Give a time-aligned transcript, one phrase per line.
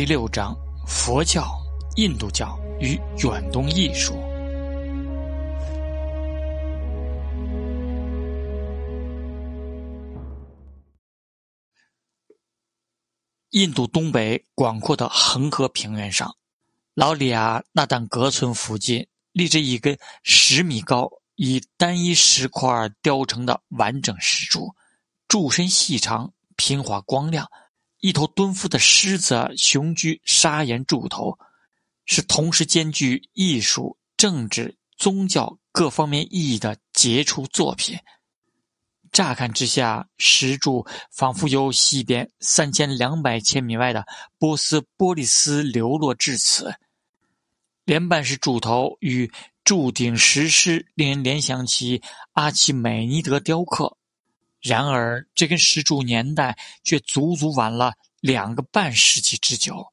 [0.00, 1.44] 第六章：佛教、
[1.96, 4.14] 印度教与远东艺术。
[13.50, 16.34] 印度东北广阔的恒河平原上，
[16.94, 24.74] 老里亚纳旦格村附近立着一根十米高、以单一石块雕成的完整石柱，
[25.28, 27.46] 柱身细长，平滑光亮。
[28.00, 31.38] 一头蹲伏的狮子雄居砂岩柱头，
[32.06, 37.98] 是同时兼具艺术、政治、宗教各方面意义的杰出作品。
[39.12, 44.06] 乍看之下，石柱仿佛由西边三千两百千米外的
[44.38, 46.72] 波斯波利斯流落至此。
[47.84, 49.30] 连半石柱头与
[49.64, 52.00] 柱顶石狮，令人联想起
[52.32, 53.96] 阿奇美尼德雕刻。
[54.60, 59.86] 然而，这根石柱年代却足足晚了两个半世纪之久。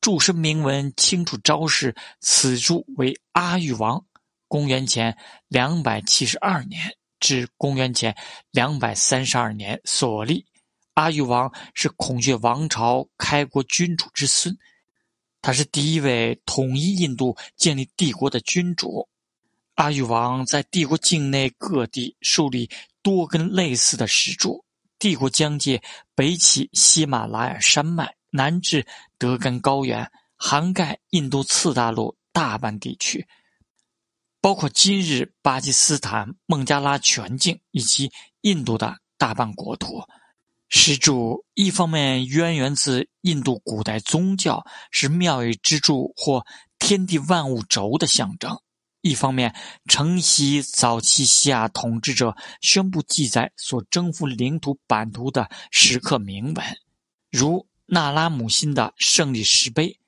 [0.00, 4.04] 柱身铭文清楚昭示，此柱为阿育王
[4.48, 5.16] （公元前
[5.48, 8.16] 两百七十二年至公元前
[8.50, 10.46] 两百三十二年）所立。
[10.94, 14.56] 阿育王是孔雀王朝开国君主之孙，
[15.40, 19.08] 他是第一位统一印度、建立帝国的君主。
[19.74, 22.70] 阿育王在帝国境内各地树立。
[23.02, 24.64] 多根类似的石柱，
[24.98, 25.82] 帝国疆界
[26.14, 28.86] 北起喜马拉雅山脉，南至
[29.18, 33.26] 德干高原，涵盖印度次大陆大半地区，
[34.40, 38.10] 包括今日巴基斯坦孟加拉全境以及
[38.42, 40.02] 印度的大半国土。
[40.68, 46.46] 石柱一方面渊源自印度古代宗教，是庙宇之柱或
[46.78, 48.58] 天地万物轴的象征。
[49.02, 49.54] 一方面
[49.86, 56.64] 承袭早期西亚统治者宣布记载所征服领土版图的石刻铭文，
[57.28, 59.98] 如那拉姆辛的胜利石碑，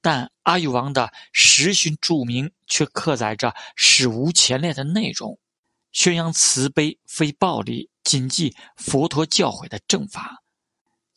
[0.00, 5.40] 但阿育王的石勋注明却刻载着史无前例的内容，
[5.90, 10.44] 宣扬慈悲非暴力，谨记佛陀教诲的正法。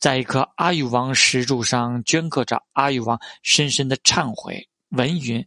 [0.00, 5.46] 在一颗阿育王石柱上镌刻着阿育王深深的忏悔文云。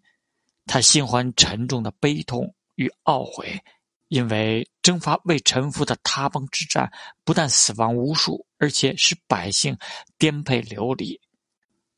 [0.66, 3.62] 他心怀沉重的悲痛与懊悔，
[4.08, 6.92] 因为征伐未臣服的他邦之战，
[7.24, 9.78] 不但死亡无数，而且使百姓
[10.18, 11.20] 颠沛流离。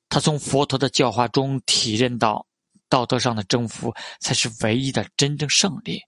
[0.10, 2.46] 他从佛陀的教化中体认到，
[2.90, 6.00] 道德上的征服才是唯一的真正胜利。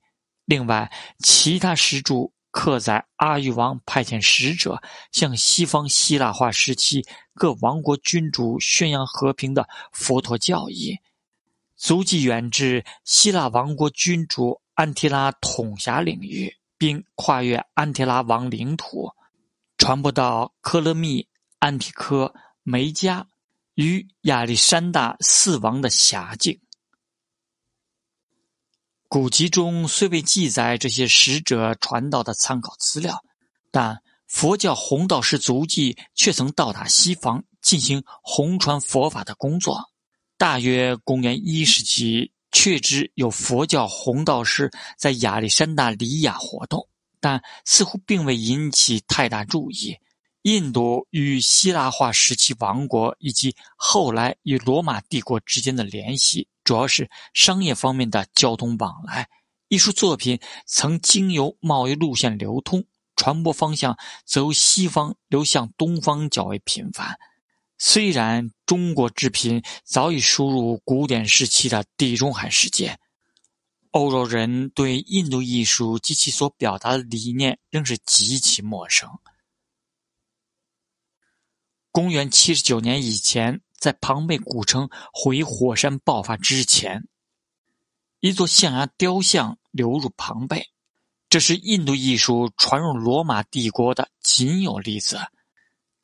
[0.45, 4.81] 另外，其他石柱刻载阿育王派遣使者
[5.11, 10.97] 向西方希腊化时期各王国君主宣扬和平的佛陀教义。
[11.77, 19.11] 足迹远至希腊王国君主安提拉统辖领域，并跨越安提拉王领土，
[19.77, 21.27] 传播到科勒密、
[21.59, 22.33] 安提柯、
[22.63, 23.27] 梅加
[23.75, 26.59] 与亚历山大四王的辖境。
[29.07, 33.23] 古籍中虽未记载这些使者传道的参考资料，
[33.71, 39.91] 但佛教弘道士足迹却曾到达西方，进行弘传佛法的工作。
[40.37, 46.87] 大约公元一世纪，确知有佛教弘道士在亚历山大里亚活动，
[47.19, 49.97] 但似乎并未引起太大注意。
[50.43, 59.27] 印度与希腊化时期王国以及后来与罗马帝国之间的联系，主要是商业方面的交通往来。
[59.67, 67.17] 艺术作品曾经由贸易路线流通，传播方向则由西方流向东方较为频繁。
[67.77, 72.97] 虽然中国制品早已输入古典时期的地中海世界，
[73.91, 79.09] 欧洲人对印度艺术及其所表达的理念仍是极其陌生。
[81.91, 87.07] 公元七十九年以前，在庞贝古城回火山爆发之前，
[88.19, 90.67] 一座象牙雕像流入庞贝，
[91.29, 95.19] 这是印度艺术传入罗马帝国的仅有例子。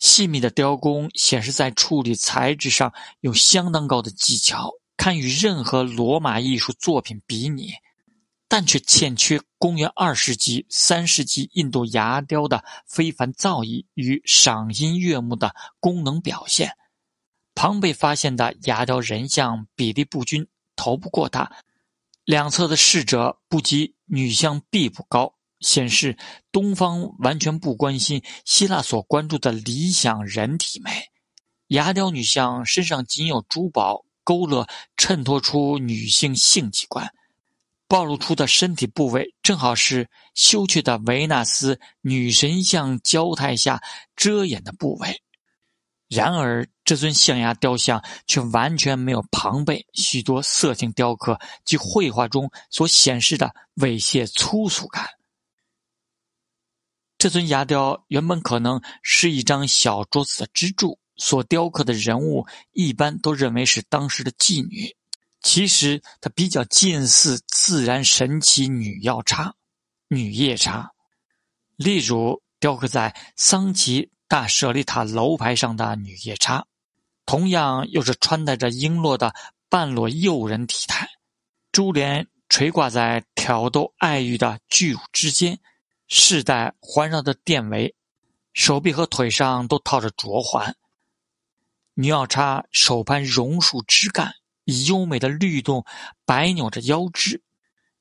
[0.04, 7.72] 细密的雕工显示，在处理材质上有相当高的技巧，堪与任何罗马艺术作品比拟，
[8.50, 16.76] 但却欠缺公元二世纪、三世纪印度牙雕的非凡造诣与赏心悦目的功能表现。
[17.56, 20.46] 庞贝发现的牙雕人像比例不均，
[20.76, 21.50] 头部过大，
[22.26, 25.34] 两侧的侍者不及女像臂部高。
[25.64, 26.16] 显示
[26.52, 30.92] 东方完全不关心希腊所关注的理想人体美。
[31.68, 37.12] 牙雕女像身上仅有珠宝勾勒，衬托出女性性器官，
[37.88, 43.82] 暴露出的身体部位正好是羞怯的维纳斯女神像娇态下
[44.16, 45.22] 遮掩的部位。
[46.10, 55.10] 然而，这尊象牙雕像却完全没有庞贝许多色情雕刻及绘画中所显示的猥亵粗俗感。
[57.24, 64.94] 这尊牙雕原本可能是一张小桌子的支柱，所雕刻的人物一般都认为是当时的妓女。
[65.42, 69.56] 其实，它比较近似自然神奇女药叉、
[70.10, 70.92] 女夜叉。
[71.78, 76.66] 例如，雕刻在桑奇大舍利塔楼牌上的女夜叉，
[77.26, 79.34] 同样又是穿戴着璎珞的
[79.70, 81.08] 半裸诱人体态，
[81.72, 85.58] 珠帘垂挂在挑逗爱欲的巨乳之间，
[86.08, 87.96] 世代环绕的殿围，
[88.54, 90.76] 手臂和腿上都套着镯环。
[91.94, 94.34] 女药叉手攀榕树枝干。
[94.66, 95.84] 以优美的律动
[96.24, 97.42] 摆扭着腰肢，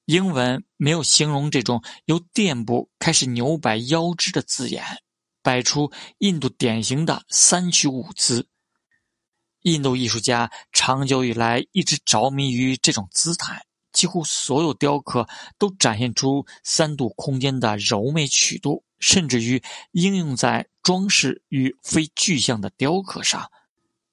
[0.05, 5.03] 英文没有形容这种由垫部开始扭摆腰肢的字眼，
[5.43, 8.47] 摆出印度典型的三曲舞姿。
[9.63, 15.29] 印度艺术家长久以来一直着迷于这种姿态，几乎所有雕刻
[15.59, 19.63] 都展现出三度空间的柔美曲度，甚至于
[19.93, 23.51] 应用在装饰与非具象的雕刻上。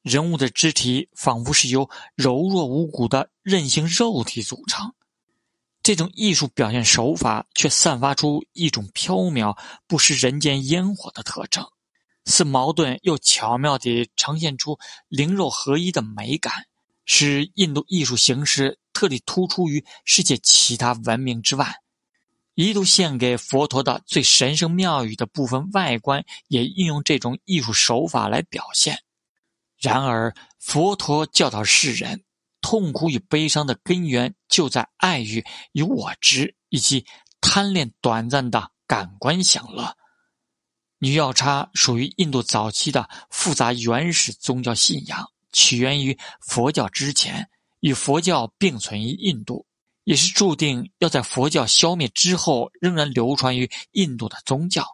[0.01, 4.93] 人物的肢体仿佛是由柔弱无骨的韧性肉体组成，
[5.83, 11.65] 这种艺术表现手法却散发出一种飘渺、不食人间烟火的特征，
[12.23, 14.79] 似矛盾又巧妙地呈现出
[15.09, 16.53] 灵肉合一的美感，
[17.05, 21.73] 使印度艺术形式特地突出于世界其他文明之外。
[22.53, 28.99] 一度献给佛陀的最神圣庙宇的部分外观，也运用这种艺术手法来表现。
[29.77, 32.25] 然而，佛陀教导世人，
[32.59, 37.05] 痛苦与悲伤的根源就在爱欲与我执，以及
[37.39, 39.95] 贪恋短暂的感官享乐。
[40.97, 47.49] 女药叉属于印度早期的复杂原始宗教信仰，起源于佛教之前，
[47.79, 49.65] 与佛教并存于印度，
[50.03, 54.85] 也是注定要在佛教消灭之后仍然流传于印度的宗教。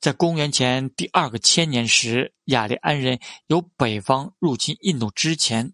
[0.00, 5.72] 在公元前第二个千年时，雅利安人由北方入侵印度之前，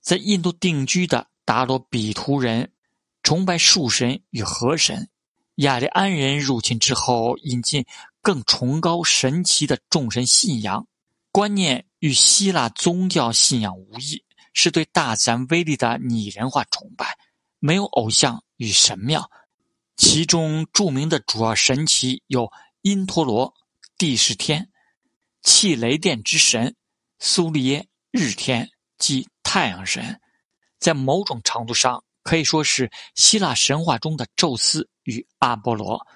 [0.00, 2.72] 在印度定居的达罗比图人
[3.22, 5.10] 崇拜树神与河神。
[5.56, 7.84] 雅利安人入侵之后，引进
[8.22, 10.86] 更崇高神奇的众神信仰
[11.30, 14.24] 观念，与希腊宗教信仰无异，
[14.60, 17.16] 是对大自然威力的拟人化崇拜，
[17.60, 19.30] 没有偶像与神庙。
[19.96, 22.50] 其中著名的主要神奇有
[22.82, 23.54] 因陀罗。
[23.96, 24.70] 地是天，
[25.42, 26.76] 气雷电之神
[27.18, 30.20] 苏利耶日天即太阳神，
[30.78, 36.06] 在某种程度上可以说是希腊神话中的宙斯与阿波罗。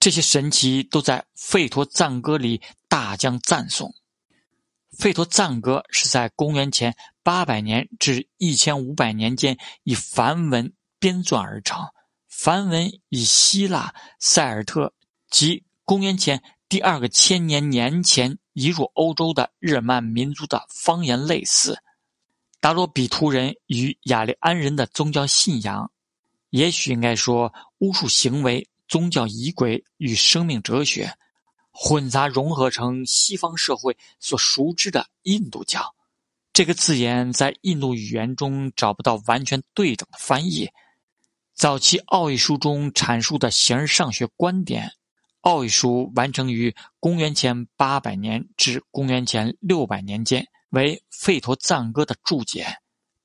[0.00, 3.94] 这些神奇都在《吠陀赞歌》里大将赞颂。
[4.98, 11.88] 《吠陀赞歌》是在公元前八百年至一千五百年间以梵文编撰而成，
[12.28, 14.92] 梵文以希腊塞尔特
[15.30, 16.42] 及公元前。
[16.68, 21.78] 第二个千年年前移入欧洲的日耳曼民族的方言类似，
[22.60, 25.92] 达罗比图人与雅利安人的宗教信仰，
[26.48, 31.14] 也许应该说巫术行为、宗教仪轨与生命哲学
[31.70, 35.94] 混杂融合成西方社会所熟知的印度教。
[36.52, 40.68] 这个字眼在印度语言中找不到完全对等的翻译。
[41.54, 44.92] 早期奥义书中阐述的形而上学观点。
[45.40, 52.66] 奥义书完成于公元前八百年至公元前六百年间，为吠陀赞歌的注解，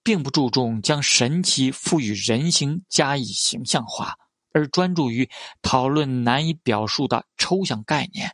[0.03, 4.15] 并不注重将神奇赋予人形加以形象化，
[4.53, 5.29] 而专注于
[5.62, 8.31] 讨论难以表述的抽象概念。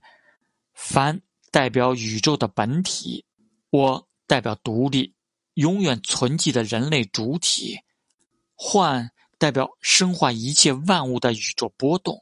[0.73, 1.19] 凡
[1.51, 3.25] 代表宇宙的本体，
[3.69, 5.13] 我代表独立、
[5.55, 7.79] 永远存继的人类主体，
[8.55, 12.21] 幻代表生化一切万物的宇宙波动。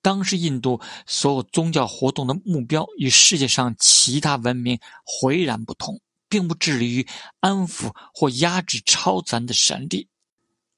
[0.00, 7.06] 当时印度所有宗教活动的目标与世界上其他文明浑然不同，并不致力于
[7.38, 10.08] 安抚或压制超自然的神力，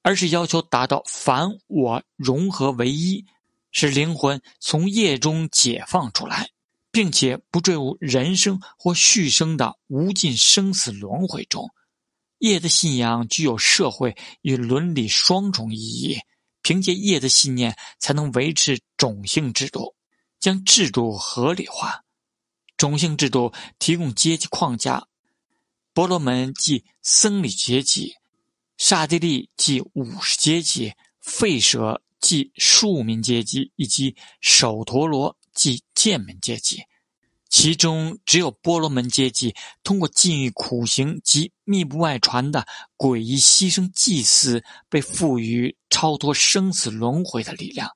[0.03, 3.25] 而是要求达到凡我融合为一，
[3.71, 6.49] 使灵魂从业中解放出来，
[6.95, 11.69] 并且不坠入人生或续生的无尽生死轮回中。
[12.37, 16.17] 业的信仰具有社会与伦理双重意义。
[16.61, 19.93] 凭借业的信念，才能维持种姓制度，
[20.39, 22.05] 将制度合理化。
[22.77, 25.05] 种姓制度提供阶级框架，
[25.93, 28.15] 婆罗门即僧侣阶级，
[28.77, 36.81] 刹帝利即武士阶级，吠舍即庶民阶级，以及首陀罗即贱民阶级。
[37.51, 39.53] 其中只有波罗门阶级
[39.83, 42.65] 通过禁欲苦行及密不外传的
[42.97, 47.87] 诡异牺牲祭祀，被赋予超脱生死轮回的力量。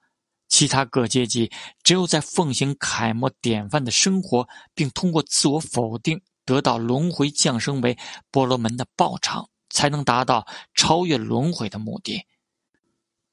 [0.47, 1.49] 其他各阶级
[1.81, 7.97] 只有在奉行楷模典范的生活，并通过自我否定得到轮回降生为
[8.29, 10.45] 波罗门的报偿，才能达到
[10.75, 12.21] 超越轮回的目的。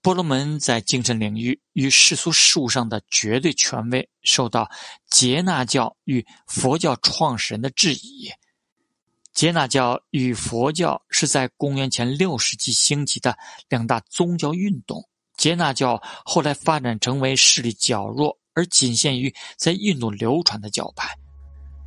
[0.06, 4.70] 婆罗门在精神领域与世俗事物上的绝对权威，受到
[5.10, 8.30] 杰那教与佛教创始人的质疑。
[9.34, 13.36] 杰那教与佛教是在公元前六世纪兴起的
[13.68, 15.04] 两大宗教运动。
[15.36, 21.12] 杰那教后来发展成为势力较弱而仅限于在印度流传的教派，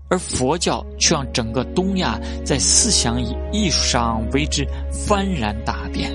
[0.10, 6.12] 而佛教却让整个东亚在思想与艺术上为之幡然大变。